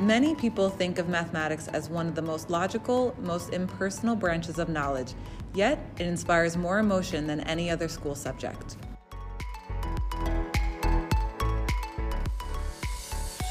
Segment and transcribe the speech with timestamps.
[0.00, 4.68] Many people think of mathematics as one of the most logical, most impersonal branches of
[4.68, 5.14] knowledge,
[5.54, 8.76] yet it inspires more emotion than any other school subject.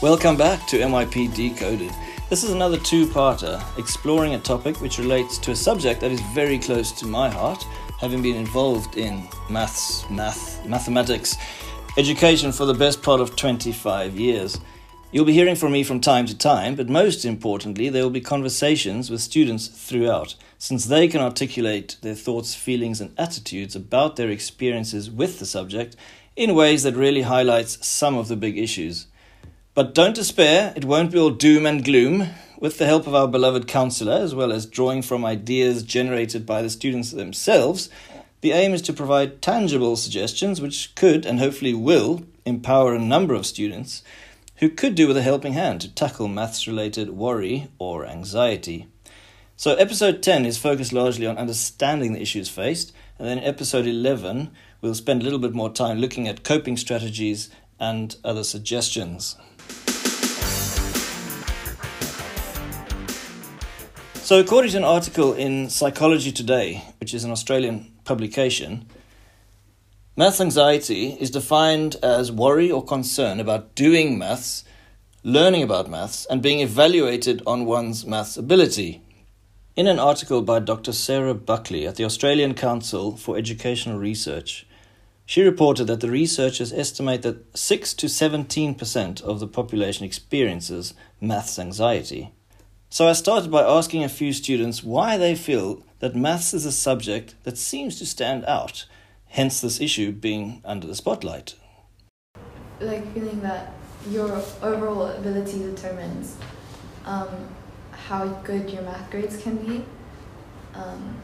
[0.04, 1.92] Welcome back to MYP Decoded.
[2.30, 6.22] This is another two parter exploring a topic which relates to a subject that is
[6.36, 7.64] very close to my heart,
[8.00, 11.38] having been involved in maths, math, mathematics,
[11.98, 14.60] education for the best part of 25 years.
[15.16, 18.20] You'll be hearing from me from time to time, but most importantly, there will be
[18.20, 24.30] conversations with students throughout, since they can articulate their thoughts, feelings, and attitudes about their
[24.30, 25.96] experiences with the subject
[26.36, 29.08] in ways that really highlights some of the big issues.
[29.74, 32.32] But don't despair, it won't be all doom and gloom.
[32.60, 36.62] With the help of our beloved counsellor, as well as drawing from ideas generated by
[36.62, 37.90] the students themselves,
[38.42, 43.34] the aim is to provide tangible suggestions which could and hopefully will empower a number
[43.34, 44.04] of students
[44.58, 48.88] who could do with a helping hand to tackle maths related worry or anxiety.
[49.58, 54.52] So, episode 10 is focused largely on understanding the issues faced, and then episode 11,
[54.82, 59.38] we'll spend a little bit more time looking at coping strategies and other suggestions.
[64.16, 68.88] So, according to an article in Psychology Today, which is an Australian publication,
[70.18, 74.64] Maths anxiety is defined as worry or concern about doing maths,
[75.24, 79.02] learning about maths, and being evaluated on one's maths ability.
[79.76, 80.94] In an article by Dr.
[80.94, 84.66] Sarah Buckley at the Australian Council for Educational Research,
[85.26, 91.60] she reported that the researchers estimate that 6 to 17% of the population experiences maths
[91.60, 92.32] anxiety.
[92.90, 96.72] So I started by asking a few students why they feel that maths is a
[96.72, 98.86] subject that seems to stand out
[99.28, 101.56] hence this issue being under the spotlight.
[102.80, 103.74] Like feeling that
[104.10, 106.38] your overall ability determines
[107.06, 107.30] um,
[107.92, 109.84] how good your math grades can be.
[110.74, 111.16] Um,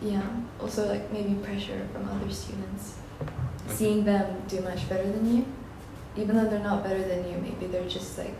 [0.00, 0.22] yeah,
[0.60, 2.96] also like maybe pressure from other students,
[3.68, 5.46] seeing them do much better than you,
[6.16, 7.38] even though they're not better than you.
[7.38, 8.34] Maybe they're just like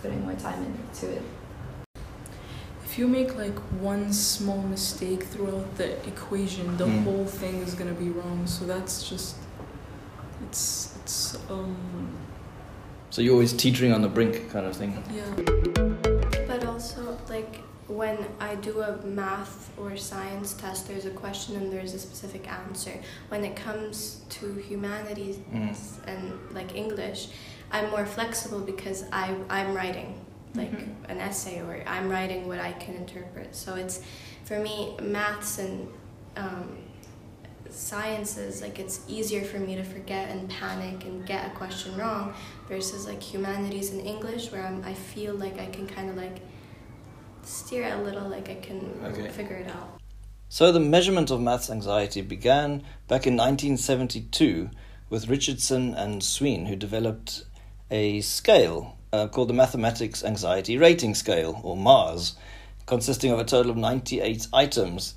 [0.00, 1.22] putting more time into it
[2.90, 7.04] if you make like one small mistake throughout the equation, the mm.
[7.04, 8.44] whole thing is gonna be wrong.
[8.48, 9.36] So that's just
[10.48, 11.76] it's it's um.
[13.10, 14.90] So you're always teetering on the brink, kind of thing.
[15.14, 16.46] Yeah.
[16.48, 21.72] But also, like when I do a math or science test, there's a question and
[21.72, 22.94] there's a specific answer.
[23.28, 25.76] When it comes to humanities mm.
[26.08, 27.28] and like English,
[27.70, 30.20] I'm more flexible because I I'm writing
[30.54, 31.10] like mm-hmm.
[31.10, 33.54] an essay or I'm writing what I can interpret.
[33.54, 34.02] So it's
[34.44, 35.88] for me maths and
[36.36, 36.78] um,
[37.68, 42.34] sciences like it's easier for me to forget and panic and get a question wrong
[42.68, 46.40] versus like humanities and English where I'm, I feel like I can kind of like
[47.42, 49.28] steer it a little like I can okay.
[49.28, 50.00] figure it out.
[50.48, 54.70] So the measurement of maths anxiety began back in 1972
[55.08, 57.44] with Richardson and Suinn who developed
[57.90, 62.36] a scale uh, called the Mathematics Anxiety Rating Scale, or MARS,
[62.86, 65.14] consisting of a total of 98 items.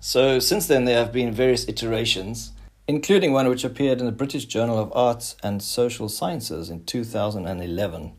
[0.00, 2.52] So, since then, there have been various iterations,
[2.88, 8.12] including one which appeared in the British Journal of Arts and Social Sciences in 2011.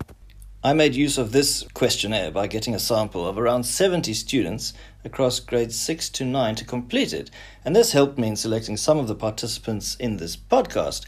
[0.66, 4.74] I made use of this questionnaire by getting a sample of around 70 students
[5.04, 7.30] across grades 6 to 9 to complete it,
[7.66, 11.06] and this helped me in selecting some of the participants in this podcast.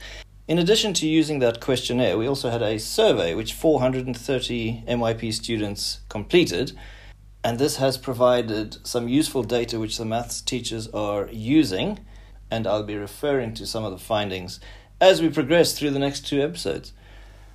[0.48, 6.02] In addition to using that questionnaire, we also had a survey which 430 MYP students
[6.08, 6.74] completed,
[7.44, 12.06] and this has provided some useful data which the maths teachers are using,
[12.52, 14.60] and I'll be referring to some of the findings
[15.02, 16.94] as we progress through the next two episodes.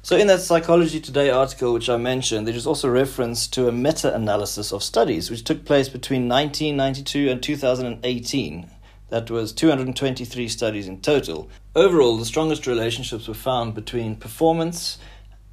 [0.03, 3.72] So, in that Psychology Today article which I mentioned, there is also reference to a
[3.72, 8.69] meta analysis of studies which took place between 1992 and 2018
[9.10, 11.50] that was 223 studies in total.
[11.76, 14.98] Overall, the strongest relationships were found between performance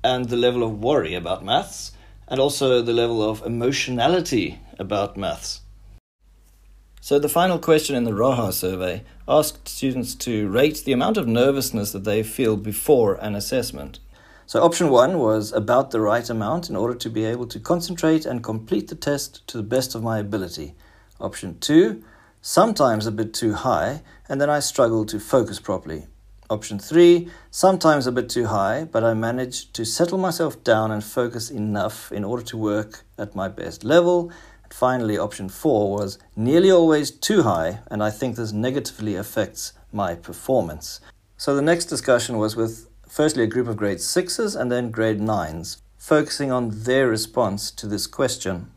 [0.04, 1.92] and the level of worry about maths,
[2.28, 5.62] and also the level of emotionality about maths.
[7.02, 11.28] So, the final question in the Raha survey asked students to rate the amount of
[11.28, 14.00] nervousness that they feel before an assessment.
[14.46, 18.26] So, option one was about the right amount in order to be able to concentrate
[18.26, 20.76] and complete the test to the best of my ability.
[21.20, 22.04] Option two,
[22.48, 26.08] sometimes a bit too high, and then I struggle to focus properly.
[26.50, 31.04] Option 3, sometimes a bit too high, but I manage to settle myself down and
[31.04, 34.32] focus enough in order to work at my best level.
[34.64, 39.74] And finally, option 4 was nearly always too high, and I think this negatively affects
[39.92, 41.02] my performance.
[41.36, 45.20] So the next discussion was with firstly a group of grade 6s and then grade
[45.20, 45.82] 9s.
[45.98, 48.72] focusing on their response to this question.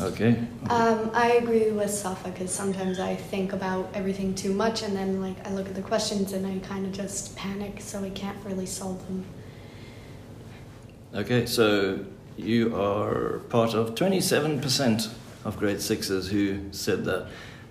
[0.00, 0.38] Okay.
[0.70, 5.20] Um, I agree with Safa because sometimes I think about everything too much, and then
[5.20, 8.38] like I look at the questions and I kind of just panic, so I can't
[8.44, 9.24] really solve them.
[11.14, 12.04] Okay, so
[12.36, 15.10] you are part of 27%
[15.44, 17.28] of grade sixes who said that.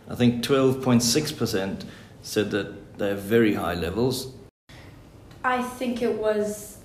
[0.09, 1.85] I think 12.6%
[2.21, 4.33] said that they have very high levels.
[5.44, 6.79] I think it was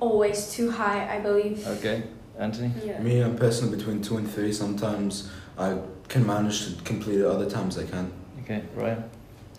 [0.00, 1.66] always too high, I believe.
[1.66, 2.02] Okay,
[2.38, 2.70] Anthony?
[2.84, 3.00] Yeah.
[3.00, 4.52] Me, I'm personally between two and three.
[4.52, 5.78] Sometimes I
[6.08, 8.12] can manage to complete it, other times I can't.
[8.42, 9.04] Okay, Ryan?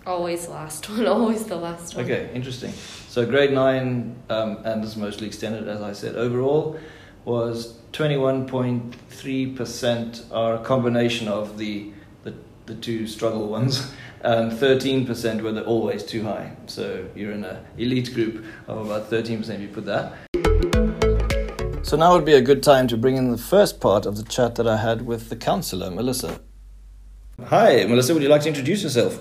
[0.05, 2.05] Always last one, always the last one.
[2.05, 2.71] Okay, interesting.
[3.07, 6.79] So grade nine, um, and is mostly extended, as I said, overall
[7.23, 11.91] was 21.3% are a combination of the,
[12.23, 12.35] the,
[12.67, 13.91] the two struggle ones,
[14.21, 16.55] and 13% were the always too high.
[16.67, 20.13] So you're in an elite group of about 13% if you put that.
[21.85, 24.23] So now would be a good time to bring in the first part of the
[24.23, 26.41] chat that I had with the counsellor, Melissa.
[27.39, 29.19] Hi, Melissa, would you like to introduce yourself?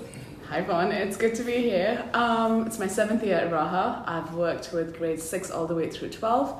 [0.49, 2.03] Hi everyone, it's good to be here.
[2.15, 4.03] Um, it's my seventh year at Raha.
[4.07, 6.59] I've worked with grades 6 all the way through 12.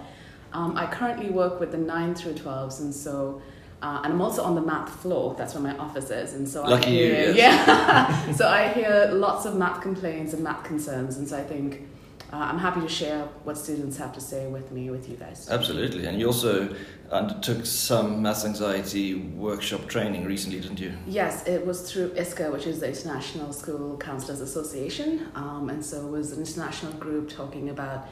[0.53, 3.41] Um, I currently work with the 9 through 12s, and so
[3.81, 5.35] uh, and I'm also on the math floor.
[5.39, 8.33] That's where my office is, and so Lucky I hear, you, yeah.
[8.35, 11.89] so I hear lots of math complaints and math concerns, and so I think
[12.33, 15.49] uh, I'm happy to share what students have to say with me, with you guys.
[15.51, 16.75] Absolutely, and you also
[17.11, 20.93] undertook some maths anxiety workshop training recently, didn't you?
[21.07, 26.07] Yes, it was through ISCA, which is the International School Counselors Association, um, and so
[26.07, 28.09] it was an international group talking about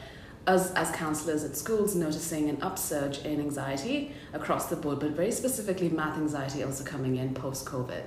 [0.46, 5.30] us as counselors at schools noticing an upsurge in anxiety across the board, but very
[5.30, 8.02] specifically math anxiety also coming in post COVID.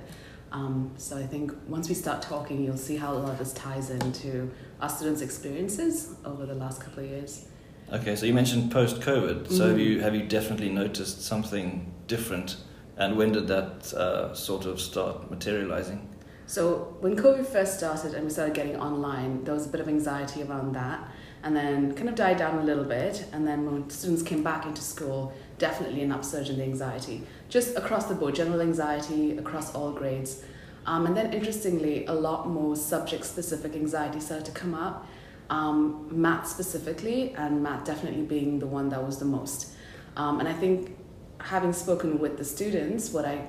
[0.52, 3.52] Um, so I think once we start talking, you'll see how a lot of this
[3.52, 4.50] ties into
[4.80, 7.46] our students' experiences over the last couple of years.
[7.92, 9.48] Okay, so you mentioned post COVID.
[9.48, 9.68] So Mhm.
[9.70, 12.56] have you have you definitely noticed something different?
[12.96, 16.08] And when did that uh, sort of start materializing?
[16.46, 19.88] So when COVID first started and we started getting online, there was a bit of
[19.88, 21.00] anxiety around that,
[21.42, 23.24] and then kind of died down a little bit.
[23.32, 27.76] And then when students came back into school, definitely an upsurge in the anxiety, just
[27.76, 30.42] across the board, general anxiety across all grades.
[30.86, 35.06] Um, and then interestingly, a lot more subject-specific anxiety started to come up,
[35.50, 39.72] um, math specifically, and math definitely being the one that was the most.
[40.16, 40.96] Um, and I think
[41.38, 43.46] having spoken with the students, what I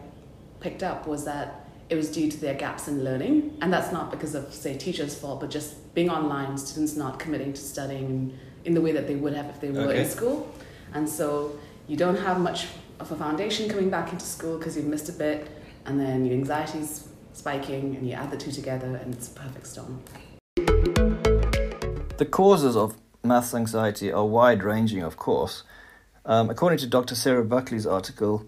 [0.60, 3.58] picked up was that it was due to their gaps in learning.
[3.62, 7.54] And that's not because of, say, teachers' fault, but just being online, students not committing
[7.54, 10.02] to studying in the way that they would have if they were Okay.
[10.02, 10.54] in school.
[10.94, 11.58] And so
[11.88, 12.68] you don't have much
[13.00, 15.48] of a foundation coming back into school because you've missed a bit,
[15.86, 19.68] and then your anxiety's spiking, and you add the two together, and it's a perfect
[19.68, 20.02] storm.
[22.18, 25.64] The causes of maths anxiety are wide ranging, of course.
[26.26, 27.16] Um, according to Dr.
[27.16, 28.46] Sarah Buckley's article,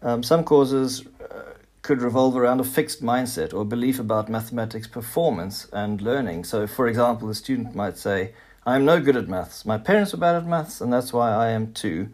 [0.00, 5.66] um, some causes uh, could revolve around a fixed mindset or belief about mathematics performance
[5.72, 6.44] and learning.
[6.44, 8.32] So, for example, a student might say,
[8.64, 9.66] I am no good at maths.
[9.66, 12.08] My parents were bad at maths, and that's why I am too.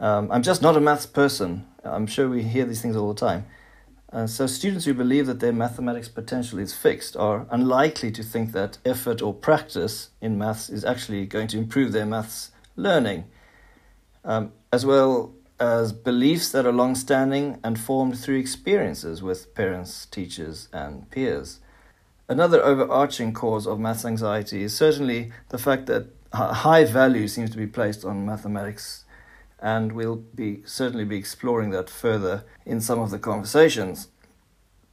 [0.00, 1.66] Um, I'm just not a maths person.
[1.84, 3.44] I'm sure we hear these things all the time.
[4.12, 8.52] Uh, so, students who believe that their mathematics potential is fixed are unlikely to think
[8.52, 13.24] that effort or practice in maths is actually going to improve their maths learning,
[14.24, 20.06] um, as well as beliefs that are long standing and formed through experiences with parents,
[20.06, 21.60] teachers, and peers.
[22.26, 27.56] Another overarching cause of maths anxiety is certainly the fact that high value seems to
[27.56, 28.99] be placed on mathematics
[29.60, 34.08] and we'll be certainly be exploring that further in some of the conversations.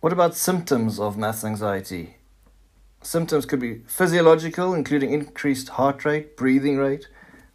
[0.01, 2.17] What about symptoms of maths anxiety?
[3.01, 7.07] Symptoms could be physiological, including increased heart rate, breathing rate,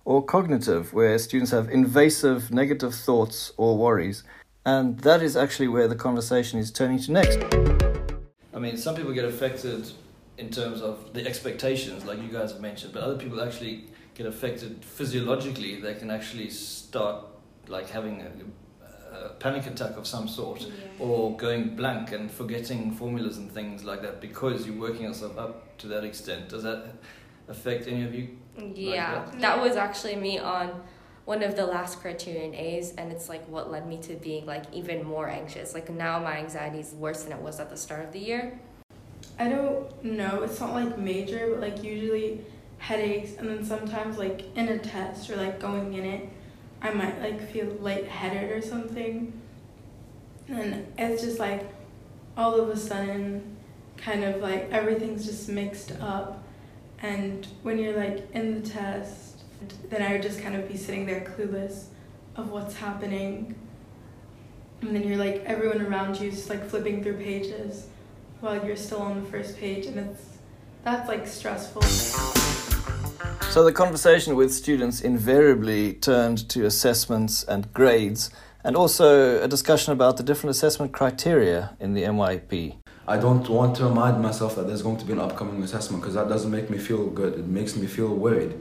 [0.04, 4.24] or cognitive, where students have invasive negative thoughts or worries.
[4.64, 7.38] And that is actually where the conversation is turning to next.
[8.54, 9.90] I mean, some people get affected
[10.38, 14.26] in terms of the expectations, like you guys have mentioned, but other people actually get
[14.26, 15.80] affected physiologically.
[15.80, 17.24] They can actually start
[17.68, 20.66] like having a, a panic attack of some sort,
[20.98, 25.76] or going blank and forgetting formulas and things like that because you're working yourself up
[25.78, 26.48] to that extent.
[26.48, 26.94] Does that
[27.48, 28.36] affect any of you?
[28.74, 29.40] Yeah, that?
[29.40, 30.82] that was actually me on
[31.24, 34.64] one of the last criterion A's, and it's like what led me to being like
[34.72, 35.72] even more anxious.
[35.72, 38.58] Like now, my anxiety is worse than it was at the start of the year.
[39.38, 40.42] I don't know.
[40.42, 42.44] It's not like major, but like usually
[42.82, 46.28] headaches, and then sometimes like in a test or like going in it,
[46.82, 49.32] I might like feel lightheaded or something.
[50.48, 51.62] and it's just like
[52.36, 53.56] all of a sudden,
[53.96, 56.42] kind of like everything's just mixed up,
[57.00, 59.42] and when you're like in the test,
[59.88, 61.84] then I would just kind of be sitting there clueless
[62.34, 63.54] of what's happening,
[64.80, 67.86] and then you're like everyone around you is like flipping through pages
[68.40, 70.24] while you're still on the first page, and it's
[70.82, 72.71] that's like stressful.
[73.52, 78.30] So the conversation with students invariably turned to assessments and grades,
[78.64, 82.76] and also a discussion about the different assessment criteria in the MYP.
[83.06, 86.14] I don't want to remind myself that there's going to be an upcoming assessment because
[86.14, 87.34] that doesn't make me feel good.
[87.34, 88.58] It makes me feel worried.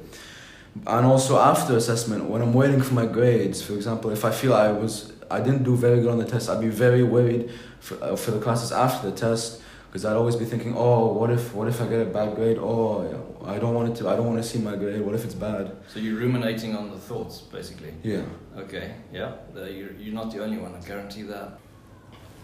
[0.85, 4.53] And also after assessment, when I'm waiting for my grades, for example, if I feel
[4.53, 7.95] I was I didn't do very good on the test, I'd be very worried for,
[8.03, 9.60] uh, for the classes after the test
[9.91, 12.57] because I'd always be thinking, oh, what if what if I get a bad grade?
[12.57, 13.03] Oh,
[13.45, 14.07] I don't want it to.
[14.07, 15.01] I don't want to see my grade.
[15.01, 15.75] What if it's bad?
[15.89, 17.93] So you're ruminating on the thoughts, basically.
[18.01, 18.23] Yeah.
[18.57, 18.95] Okay.
[19.11, 19.33] Yeah.
[19.53, 20.73] You're you're not the only one.
[20.73, 21.59] I guarantee that.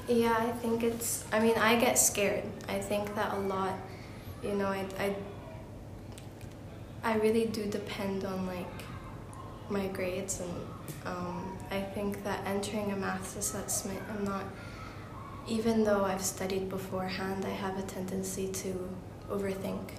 [0.09, 1.23] Yeah, I think it's.
[1.31, 2.43] I mean, I get scared.
[2.67, 3.79] I think that a lot.
[4.43, 5.15] You know, I I.
[7.03, 8.77] I really do depend on like
[9.69, 10.51] my grades, and
[11.05, 14.43] um, I think that entering a maths assessment, I'm not
[15.47, 18.89] even though I've studied beforehand, I have a tendency to
[19.29, 19.91] overthink.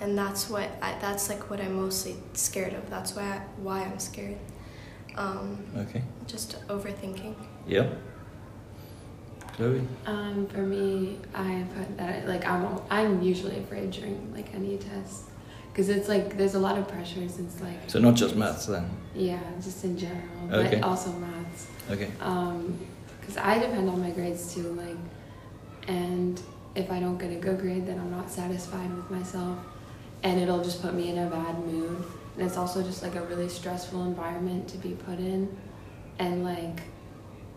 [0.00, 2.88] And that's what I, that's like what I'm mostly scared of.
[2.88, 4.36] That's why I, why I'm scared.
[5.16, 6.02] Um, okay.
[6.28, 7.34] Just overthinking.
[7.66, 7.88] Yeah.
[9.54, 9.82] Chloe.
[10.06, 15.24] Um, for me, I put that like I'm I'm usually afraid during like any test
[15.72, 17.40] because it's like there's a lot of pressures.
[17.40, 18.88] It's like so not just maths then.
[19.16, 20.76] Yeah, just in general, okay.
[20.76, 21.66] but also maths.
[21.90, 22.08] Okay.
[22.20, 22.78] Um,
[23.28, 24.72] because I depend on my grades too.
[24.72, 24.96] Like,
[25.86, 26.40] and
[26.74, 29.58] if I don't get a good grade, then I'm not satisfied with myself,
[30.22, 32.04] and it'll just put me in a bad mood.
[32.34, 35.54] And it's also just like a really stressful environment to be put in,
[36.18, 36.80] and like,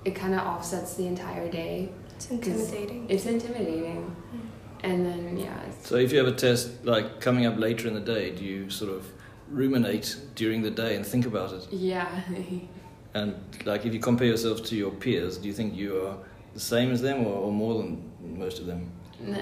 [0.03, 1.89] it kind of offsets the entire day.
[2.15, 3.09] It's intimidating.
[3.09, 4.13] It's intimidating.
[4.35, 4.39] Mm.
[4.83, 5.57] And then yeah.
[5.83, 8.69] So if you have a test like coming up later in the day, do you
[8.69, 9.07] sort of
[9.47, 11.71] ruminate during the day and think about it?
[11.71, 12.09] Yeah.
[13.13, 16.17] And like, if you compare yourself to your peers, do you think you are
[16.53, 18.91] the same as them, or, or more than most of them?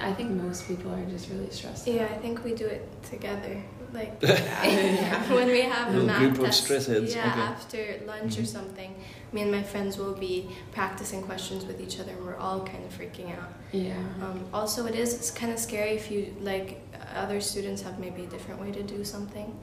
[0.02, 1.88] I think most people are just really stressed.
[1.88, 3.64] Yeah, I think we do it together.
[3.94, 5.34] Like yeah.
[5.34, 7.16] when we have a math group test, of stress heads.
[7.16, 7.42] yeah, okay.
[7.42, 8.44] after lunch mm-hmm.
[8.44, 8.96] or something,
[9.32, 12.86] me and my friends will be practicing questions with each other, and we're all kind
[12.86, 13.52] of freaking out.
[13.72, 13.98] Yeah.
[14.22, 16.82] Um, also, it is it's kind of scary if you like
[17.16, 19.58] other students have maybe a different way to do something.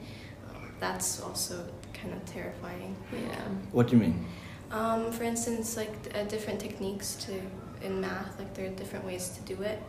[0.49, 1.65] Um, that's also
[2.01, 2.95] kind of terrifying.
[3.11, 3.35] Yeah.
[3.71, 4.25] What do you mean?
[4.71, 7.33] Um, for instance, like uh, different techniques to
[7.81, 9.81] in math, like there are different ways to do it,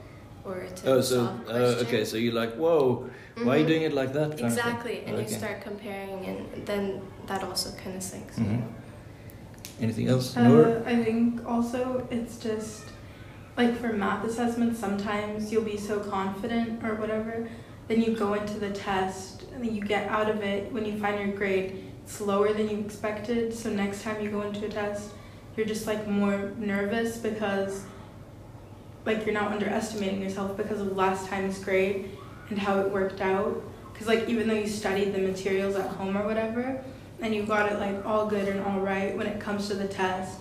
[0.44, 3.46] or to oh, so uh, okay, so you're like, whoa, mm-hmm.
[3.46, 3.72] why are you Mm-hmm.
[3.72, 4.40] doing it like that?
[4.40, 5.22] Exactly, and okay.
[5.22, 8.36] you start comparing, and then that also kind of sinks.
[8.36, 8.50] Mm-hmm.
[8.52, 8.68] You know?
[9.80, 10.36] Anything else?
[10.36, 12.82] Uh, I think also it's just
[13.56, 17.48] like for math assessments, sometimes you'll be so confident or whatever,
[17.88, 20.96] then you go into the test and then you get out of it when you
[20.98, 23.52] find your grade it's lower than you expected.
[23.52, 25.10] So next time you go into a test,
[25.56, 27.84] you're just like more nervous because
[29.04, 32.10] like you're not underestimating yourself because of last time's grade
[32.48, 33.62] and how it worked out.
[33.92, 36.82] Because like even though you studied the materials at home or whatever,
[37.20, 39.86] and you got it like all good and all right when it comes to the
[39.86, 40.38] test,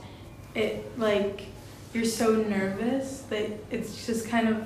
[0.55, 1.47] it like
[1.93, 4.63] you're so nervous that it's just kind of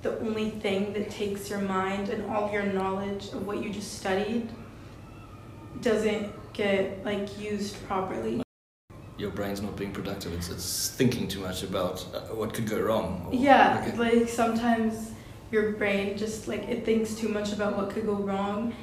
[0.00, 3.98] the only thing that takes your mind and all your knowledge of what you just
[3.98, 4.48] studied
[5.82, 8.42] doesn't get like used properly.
[9.16, 10.32] Your brain's not being productive.
[10.34, 13.26] It's it's thinking too much about uh, what could go wrong.
[13.26, 13.96] Or, yeah, okay.
[13.96, 15.12] like sometimes
[15.50, 18.74] your brain just like it thinks too much about what could go wrong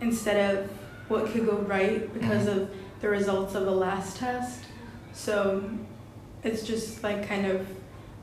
[0.00, 0.70] instead of
[1.08, 2.60] what could go right because mm-hmm.
[2.60, 4.64] of the results of the last test.
[5.12, 5.68] So
[6.42, 7.66] it's just like kind of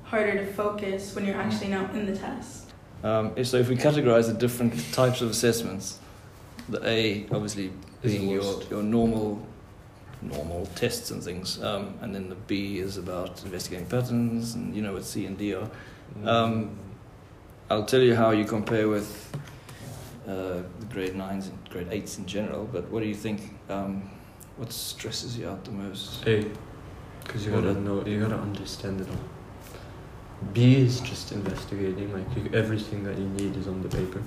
[0.03, 2.71] harder to focus when you're actually not in the test.
[3.03, 5.97] Um, so if we categorize the different types of assessments,
[6.69, 9.45] the A obviously being your, your normal
[10.21, 14.81] normal tests and things, um, and then the B is about investigating patterns, and you
[14.81, 15.69] know what C and D are.
[16.25, 16.77] Um,
[17.69, 19.35] I'll tell you how you compare with
[20.27, 22.65] uh, the grade nines and grade eights in general.
[22.71, 23.55] But what do you think?
[23.69, 24.09] Um,
[24.57, 26.27] what stresses you out the most?
[26.27, 26.45] A,
[27.23, 30.51] because you gotta know, you gotta understand it all.
[30.53, 34.21] B is just investigating, like you, everything that you need is on the paper.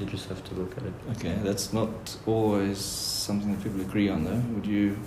[0.00, 0.92] You just have to look at it.
[1.16, 4.42] Okay, that's not always something that people agree on, though.
[4.54, 4.98] Would you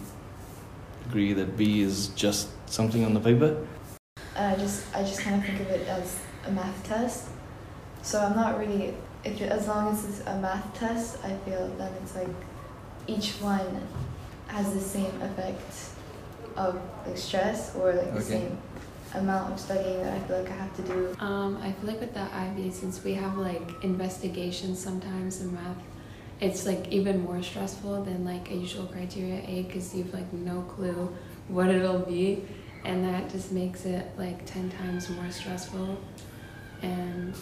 [1.08, 3.68] agree that B is just something on the paper?
[4.36, 7.28] I just I just kind of think of it as a math test.
[8.02, 8.94] So I'm not really
[9.26, 12.36] if as long as it's a math test, I feel then it's like
[13.08, 13.82] each one
[14.48, 15.90] has the same effect
[16.56, 18.24] of like stress or like the Okay.
[18.24, 18.58] same
[19.16, 21.16] amount of studying that I feel like I have to do.
[21.20, 25.78] Um, I feel like with the IB, since we have like investigations sometimes in math,
[26.40, 30.62] it's like even more stressful than like a usual criteria A because you've like no
[30.62, 31.16] clue
[31.48, 32.44] what it'll be,
[32.86, 35.98] and that just makes it like ten times more stressful.
[36.82, 37.34] And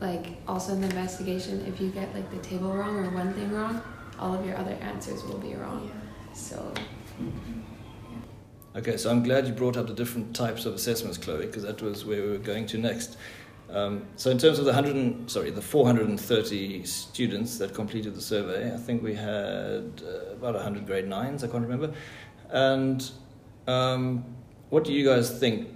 [0.00, 3.52] like also in the investigation, if you get like the table wrong or one thing
[3.52, 3.80] wrong,
[4.18, 5.90] all of your other answers will be wrong.
[6.34, 6.74] So
[8.74, 11.82] Okay, so I'm glad you brought up the different types of assessments, Chloe, because that
[11.82, 13.18] was where we were going to next.
[13.68, 18.20] Um, so, in terms of the hundred, and, sorry, the 430 students that completed the
[18.20, 21.44] survey, I think we had uh, about 100 grade nines.
[21.44, 21.92] I can't remember.
[22.50, 23.10] And
[23.66, 24.24] um,
[24.70, 25.68] what do you guys think?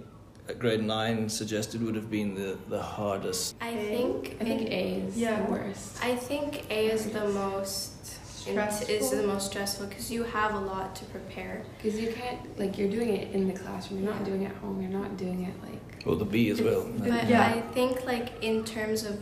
[0.59, 3.53] Grade nine suggested would have been the, the hardest.
[3.59, 5.43] I think I think A is Yeah.
[5.43, 6.01] the worst.
[6.01, 8.16] I think A is the most
[8.49, 11.63] int- is the most stressful because you have a lot to prepare.
[11.81, 14.03] Because you can't, like, you're doing it in the classroom.
[14.03, 14.81] You're not doing it at home.
[14.81, 16.05] You're not doing it, like...
[16.05, 16.87] Or the B as well.
[16.97, 17.41] But Yeah.
[17.55, 19.19] I think like in terms of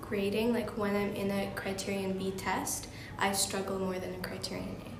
[0.00, 4.76] grading, like when I'm in a criterion B test, I struggle more than a criterion
[4.86, 4.90] A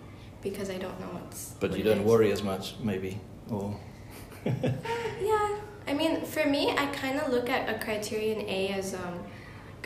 [0.42, 1.50] because I don't know what's.
[1.61, 3.20] But what you don't worry as much, maybe.
[3.50, 3.76] Or
[4.44, 5.56] Yeah,
[5.87, 9.25] I mean, for me, I kind of look at a criterion A as um, like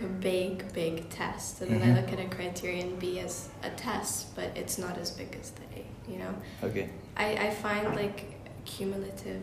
[0.03, 1.93] a big, big test, and then Mhm.
[1.97, 5.51] I look at a criterion B as a test, but it's not as big as
[5.53, 5.85] the A.
[6.11, 6.89] You know, okay.
[7.17, 8.19] I I find like
[8.65, 9.43] cumulative,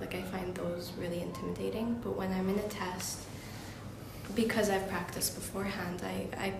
[0.00, 2.00] like I find those really intimidating.
[2.02, 3.18] But when I'm in a test,
[4.34, 6.16] because I've practiced beforehand, I
[6.46, 6.52] I,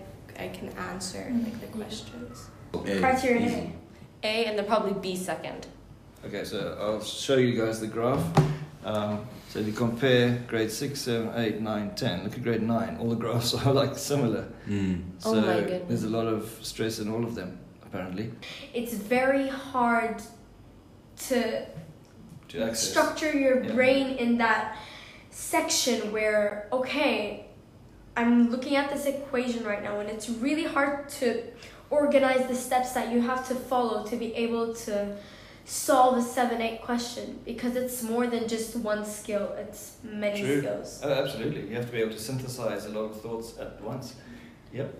[0.45, 2.47] I can answer like the questions.
[2.73, 3.73] Criterion
[4.23, 4.27] A.
[4.27, 5.67] A and then probably B second.
[6.25, 8.25] Okay, so I'll show you guys the graph.
[8.87, 12.99] Um, so if you compare grade 6, 7, 8, 9, 10, look at grade 9.
[13.01, 14.47] All the graphs are like similar.
[14.69, 15.03] Mm.
[15.19, 15.83] So Oh my goodness.
[15.89, 18.31] there's a lot of stress in all of them, apparently,
[18.73, 20.23] It's very hard
[21.29, 21.67] to
[22.49, 23.73] to structure your Yeah.
[23.75, 24.77] brain in that
[25.31, 27.47] section where okay
[28.17, 31.43] i'm looking at this equation right now and it's really hard to
[31.91, 35.17] organize the steps that you have to follow to be able to
[35.67, 40.61] solve a 7-8 question because it's more than just one skill it's many True.
[40.61, 41.69] skills Oh, absolutely.
[41.69, 44.15] You have to be able to synthesize a lot of thoughts at once.
[44.73, 44.95] Yep.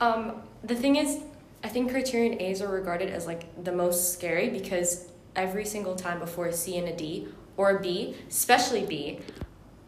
[0.00, 1.20] Um, the thing is,
[1.62, 6.18] I think criterion A's are regarded as like the most scary because every single time
[6.18, 9.20] before a C and a D or a B, especially B,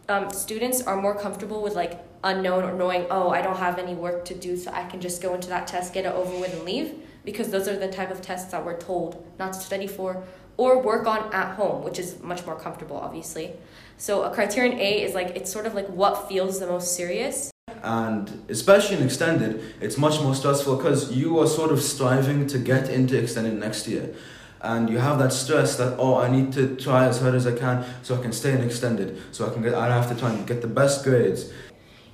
[0.09, 3.95] um, students are more comfortable with like unknown or knowing, oh, I don't have any
[3.95, 6.53] work to do, so I can just go into that test, get it over with,
[6.55, 6.95] and leave.
[7.25, 10.23] Because those are the type of tests that we're told not to study for
[10.57, 13.53] or work on at home, which is much more comfortable, obviously.
[13.97, 17.51] So a criterion A is like it's sort of like what feels the most serious.
[17.83, 22.59] and especially in extended it's much more stressful because you are sort of striving to
[22.59, 24.15] get into extended next year
[24.61, 27.55] and you have that stress that oh i need to try as hard as i
[27.57, 30.31] can so i can stay in extended so i can get i have to try
[30.31, 31.51] and get the best grades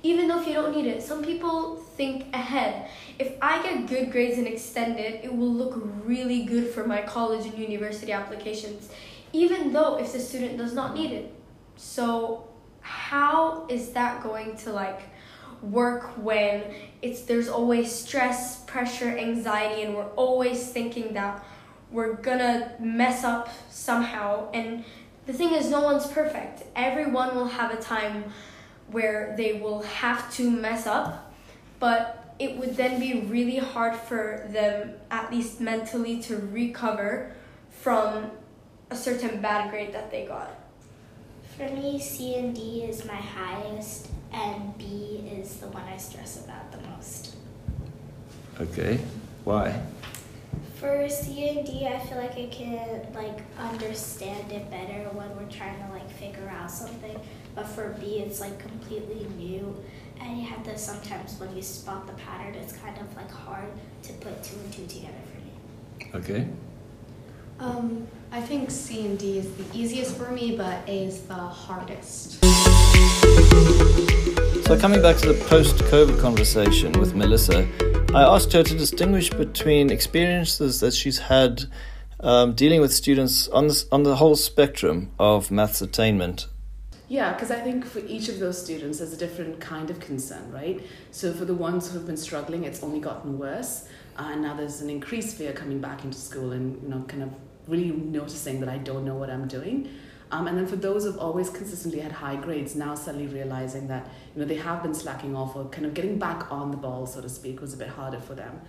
[0.03, 1.01] even though if you don't need it.
[1.01, 2.89] Some people think ahead.
[3.17, 5.73] If i get good grades in extended it will look
[6.05, 8.89] really good for my college and university applications
[9.33, 11.33] even though if the student does not need it.
[11.75, 12.47] So
[12.81, 15.01] how is that going to like
[15.61, 16.63] work when
[17.01, 21.43] it's there's always stress pressure anxiety and we're always thinking that
[21.91, 24.49] we're gonna mess up somehow?
[24.53, 24.85] And
[25.25, 26.63] the thing is no one's perfect.
[26.75, 28.25] Everyone will have a time
[28.91, 31.33] where they will have to mess up,
[31.79, 37.31] but it would then be really hard for them, at least mentally, to recover
[37.69, 38.31] from
[38.89, 40.49] a certain bad grade that they got.
[41.57, 46.45] For me, C and D is my highest, and B is the one I stress
[46.45, 47.35] about the most.
[48.59, 48.99] Okay.
[49.43, 49.81] Why?
[50.79, 55.51] For C and D, I feel like I can like understand it better when we're
[55.51, 57.19] trying to like figure out something.
[57.57, 59.75] But for B, it's like completely new,
[60.21, 63.65] and you have to sometimes when you spot the pattern, it's kind of like hard
[64.03, 65.39] to put two and two together for
[66.05, 66.11] me.
[66.13, 66.47] Okay.
[67.59, 71.33] Um, I think C and D is the easiest for me, but A is the
[71.33, 72.33] hardest.
[74.65, 77.67] So, coming back to the post COVID conversation with Melissa,
[78.13, 81.63] I asked her to distinguish between experiences that she's had
[82.19, 86.45] um, dealing with students on, this, on the whole spectrum of maths attainment.
[87.09, 90.51] Yeah, because I think for each of those students, there's a different kind of concern,
[90.51, 90.85] right?
[91.11, 93.87] So for the ones who've been struggling, it's only gotten worse.
[94.19, 97.23] Uh, and now there's an increased fear coming back into school and, you know, kind
[97.23, 97.29] of
[97.67, 99.89] really noticing that I don't know what I'm doing.
[100.31, 104.09] Um, and then for those who've always consistently had high grades, now suddenly realizing that,
[104.35, 107.05] you know, they have been slacking off or kind of getting back on the ball,
[107.05, 108.59] so to speak, was a bit harder for them.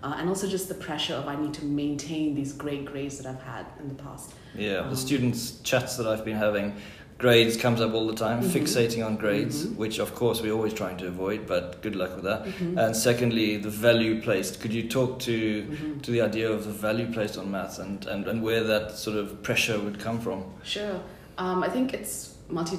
[0.00, 3.26] uh, and also just the pressure of I need to maintain these great grades that
[3.26, 4.32] I've had in the past.
[4.54, 6.76] Yeah, Um, the students' chats that I've been having,
[7.18, 8.48] grades comes up all the time, Mhm.
[8.50, 9.76] fixating on grades, Mhm.
[9.76, 12.44] which of course we're always trying to avoid, but good luck with that.
[12.46, 12.78] Mhm.
[12.78, 14.60] And secondly, the value placed.
[14.60, 16.02] Could you talk to Mhm.
[16.02, 19.16] to the idea of the value placed on maths and, and, and where that sort
[19.16, 20.44] of pressure would come from?
[20.62, 21.00] Sure.
[21.38, 22.78] Um, I think it's multi.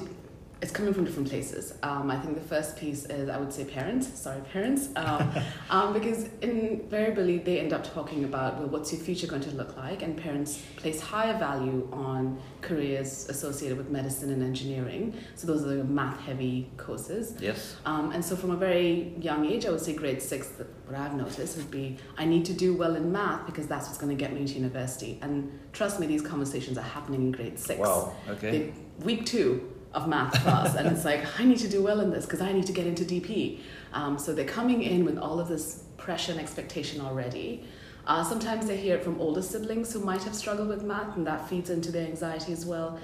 [0.62, 1.72] It's coming from different places.
[1.82, 4.06] Um, I think the first piece is I would say parents.
[4.20, 5.32] Sorry, parents, um,
[5.70, 9.76] um, because invariably they end up talking about well, what's your future going to look
[9.78, 15.14] like, and parents place higher value on careers associated with medicine and engineering.
[15.34, 17.34] So those are the math-heavy courses.
[17.40, 17.76] Yes.
[17.86, 20.50] Um, and so from a very young age, I would say grade six,
[20.86, 23.98] what I've noticed would be I need to do well in math because that's what's
[23.98, 25.18] going to get me into university.
[25.22, 27.80] And trust me, these conversations are happening in grade six.
[27.80, 28.50] Wow, okay.
[28.50, 28.72] They-
[29.04, 32.24] week two of math class, and it's like, I need to do well in this
[32.24, 33.60] because I need to get into DP.
[33.92, 37.64] Um, so they're coming in with all of this pressure and expectation already.
[38.06, 41.26] Uh, sometimes they hear it from older siblings who might have struggled with math, and
[41.26, 42.98] that feeds into their anxiety as well.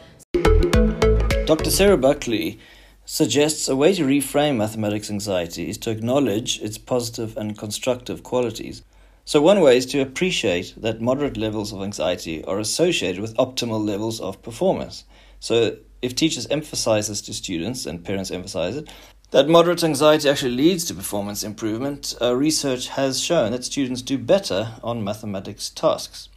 [1.46, 1.70] Dr.
[1.70, 2.58] Sarah Buckley
[3.04, 8.82] suggests a way to reframe mathematics anxiety is to acknowledge its positive and constructive qualities.
[9.24, 13.84] So, one way is to appreciate that moderate levels of anxiety are associated with optimal
[13.84, 15.04] levels of performance.
[15.40, 18.88] So, if teachers emphasize this to students and parents emphasize it,
[19.32, 22.14] that moderate anxiety actually leads to performance improvement.
[22.22, 26.28] Uh, research has shown that students do better on mathematics tasks.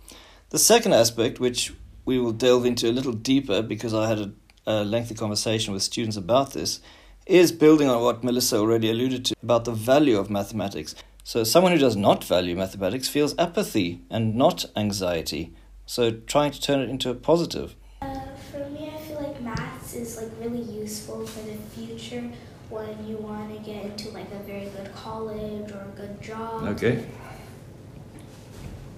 [0.50, 1.72] The second aspect, which
[2.04, 4.32] we will delve into a little deeper because I had a,
[4.66, 6.82] a lengthy conversation with students about this,
[7.28, 10.96] is building on what Melissa already alluded to about the value of mathematics.
[11.24, 15.54] So, someone who does not value mathematics feels apathy and not anxiety.
[15.86, 17.76] So, trying to turn it into a positive.
[18.02, 18.20] Uh,
[18.52, 22.24] for me, I feel like maths is like really useful for the future
[22.70, 26.64] when you want to get into like a very good college or a good job.
[26.70, 27.06] Okay.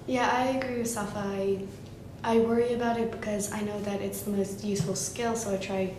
[0.07, 1.19] Yeah, I agree with Safa.
[1.19, 1.59] I,
[2.23, 5.57] I worry about it because I know that it's the most useful skill, so I
[5.57, 5.93] try.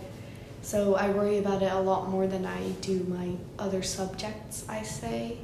[0.62, 4.82] So I worry about it a lot more than I do my other subjects, I
[4.82, 5.38] say.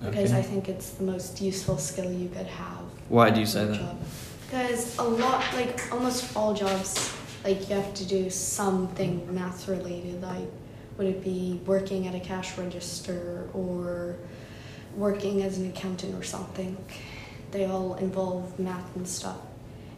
[0.00, 0.38] Because Okay.
[0.38, 2.84] I think it's the most useful skill you could have.
[3.08, 3.94] Why do you say that?
[4.46, 7.12] Because a lot, like almost all jobs,
[7.46, 10.20] like you have to do something math related.
[10.20, 10.48] Like,
[10.96, 14.16] would it be working at a cash register or
[14.96, 16.76] working as an accountant or something?
[17.52, 19.38] They all involve math and stuff.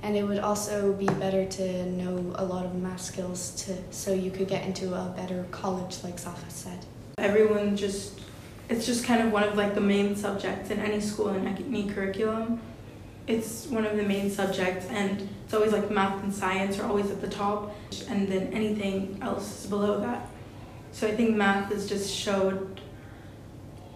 [0.02, 4.12] And it would also be better to know a lot of math skills to so
[4.12, 6.84] you could get into a better college, like Safa said.
[7.16, 8.20] everyone just
[8.68, 11.88] it's just kind of one of like the main subjects in any school and any
[11.88, 12.60] curriculum
[13.28, 17.10] it's one of the main subjects and it's always like math and science are always
[17.10, 17.76] at the top
[18.08, 20.26] and then anything else is below that.
[20.92, 22.80] So i think math is just showed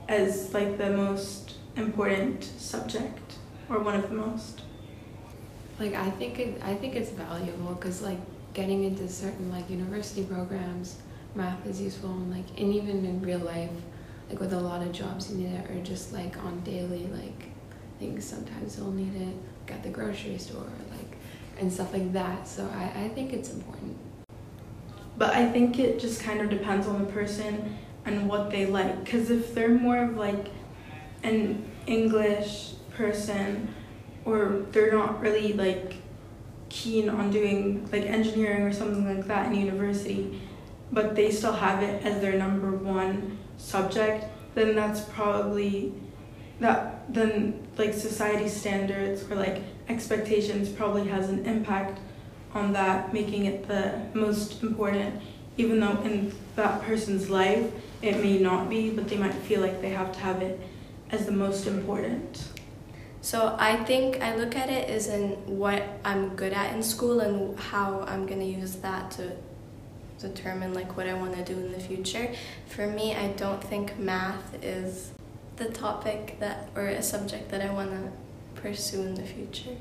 [0.09, 3.37] as like the most important subject
[3.71, 4.61] or one of the most.
[5.81, 8.18] Like I think it, I think it's valuable because like
[8.53, 10.99] getting into certain like university programs,
[11.35, 13.71] math is useful and like and even in real life,
[14.29, 17.52] like with a lot of jobs you need it or just like on daily like
[18.03, 21.17] things sometimes you'll need it like at the grocery store like
[21.59, 22.49] and stuff like that.
[22.49, 23.97] So I, I think it's important.
[25.17, 29.05] But I think it just kind of depends on the person and what they like.
[29.05, 30.49] Because if they're more of like
[31.23, 33.73] an English person,
[34.25, 35.95] or they're not really like
[36.69, 40.41] keen on doing like engineering or something like that in university,
[40.91, 45.93] but they still have it as their number one subject, then that's probably
[46.62, 51.98] that then like society standards or like expectations probably has an impact
[52.55, 55.22] on that, making it the most important,
[55.57, 57.70] even though in that person's life
[58.03, 60.61] it may not be, but they might feel like they have to have it
[61.11, 62.48] as the most important.
[63.20, 67.20] So I think I look at it as in what I'm good at in school
[67.20, 69.33] and how I'm gonna use that to
[70.18, 72.33] determine like what I want to do in the future.
[72.66, 75.12] For me, I don't think math is
[75.62, 79.77] the topic that or a subject that I want to pursue in the future.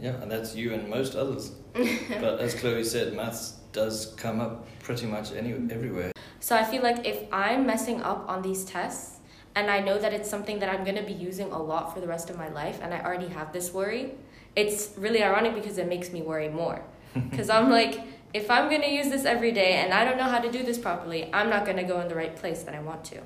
[0.00, 1.52] Yeah, and that's you and most others.
[1.74, 6.12] but as Chloe said, maths does come up pretty much any, everywhere.
[6.40, 9.20] So I feel like if I'm messing up on these tests
[9.54, 12.00] and I know that it's something that I'm going to be using a lot for
[12.00, 14.14] the rest of my life and I already have this worry,
[14.56, 16.82] it's really ironic because it makes me worry more.
[17.30, 18.00] Because I'm like,
[18.32, 20.62] if I'm going to use this every day and I don't know how to do
[20.62, 23.18] this properly, I'm not going to go in the right place that I want to.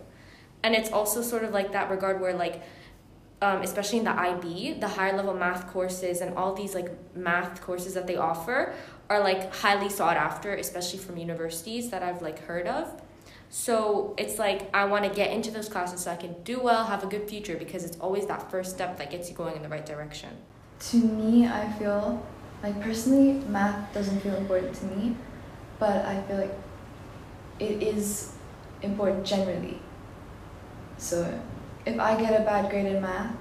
[0.67, 2.61] And it's also sort of like that regard where like
[3.41, 7.61] um, especially in the IB, the higher level math courses and all these like math
[7.61, 8.75] courses that they offer
[9.09, 13.01] are like highly sought after, especially from universities that I've like heard of.
[13.49, 16.85] So it's like I want to get into those classes so I can do well,
[16.87, 19.63] have a good future because it's always that first step that gets you going in
[19.63, 20.31] the right direction.
[20.91, 22.27] To me, I feel
[22.65, 25.15] like personally, math doesn't feel important to me,
[25.79, 26.59] but I feel like
[27.61, 28.33] it is
[28.83, 29.79] important generally.
[30.99, 31.27] So
[31.85, 33.35] if I get a bad grade in math,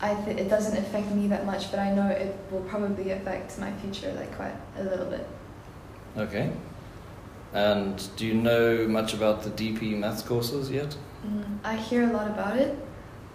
[0.00, 3.58] I th- it doesn't affect me that much, but I know it will probably affect
[3.58, 5.26] my future like quite a little bit.
[6.16, 6.50] Okay.
[7.54, 10.96] And do you know much about the DP maths courses yet?
[11.26, 12.76] Mm, I hear a lot about it,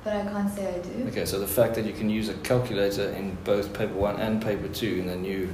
[0.04, 1.08] but I can't say I do.
[1.08, 4.42] Okay, so the fact that you can use a calculator in both paper one and
[4.42, 5.50] paper two in the new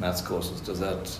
[0.00, 1.16] maths courses, does that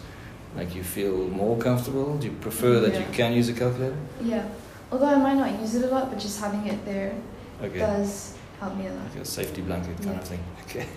[0.57, 2.17] make you feel more comfortable?
[2.17, 3.97] Do you prefer that you can use a calculator?
[4.23, 4.49] Yeah,
[4.91, 7.15] although I might not use it a lot, but just having it there
[7.63, 7.79] Okay.
[7.79, 9.05] does help me a lot.
[9.15, 10.21] Like a safety blanket kind Yeah.
[10.21, 10.41] of thing.
[10.67, 10.87] Okay.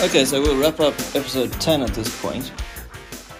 [0.00, 2.52] Okay, so we'll wrap up episode 10 at this point.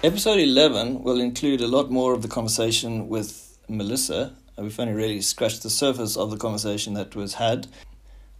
[0.03, 4.35] Episode 11 will include a lot more of the conversation with Melissa.
[4.59, 7.69] Uh, We've only really scratched the surface of the conversation that was had.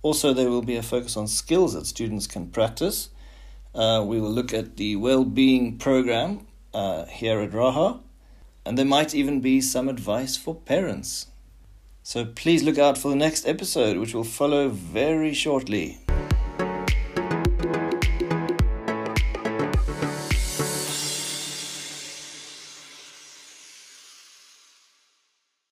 [0.03, 3.11] Also, there will be a focus on skills that students can practice.
[3.73, 8.01] Uh, we will look at the well-being program uh, here at Raha,
[8.69, 11.29] and there might even be some advice for parents.
[12.03, 15.99] So please look out for the next episode, which will follow very shortly.